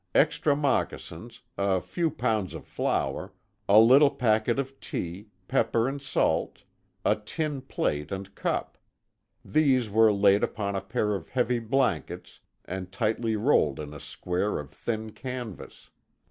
Extra 0.15 0.55
moccasins, 0.55 1.43
a 1.59 1.79
few 1.79 2.09
pounds 2.09 2.55
of 2.55 2.65
flour, 2.65 3.33
a 3.69 3.79
little 3.79 4.09
packet 4.09 4.57
of 4.57 4.79
tea, 4.79 5.27
pepper 5.47 5.87
and 5.87 6.01
salt, 6.01 6.63
a 7.05 7.15
tin 7.15 7.61
plate 7.61 8.11
and 8.11 8.33
cup; 8.33 8.79
these 9.45 9.91
were 9.91 10.11
laid 10.11 10.43
upon 10.43 10.75
a 10.75 10.81
pair 10.81 11.13
of 11.13 11.29
heavy 11.29 11.59
blankets, 11.59 12.39
and 12.65 12.91
tightly 12.91 13.35
rolled 13.35 13.79
in 13.79 13.93
a 13.93 13.99
square 13.99 14.57
of 14.57 14.71
thin 14.71 15.11
canvas. 15.11 15.91